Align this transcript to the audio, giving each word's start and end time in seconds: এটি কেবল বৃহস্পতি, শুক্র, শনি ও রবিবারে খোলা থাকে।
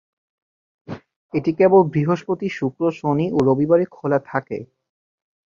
এটি 1.33 1.51
কেবল 1.59 1.81
বৃহস্পতি, 1.93 2.47
শুক্র, 2.49 2.81
শনি 2.99 3.27
ও 3.31 3.39
রবিবারে 3.47 3.85
খোলা 3.91 4.19
থাকে। 4.25 4.57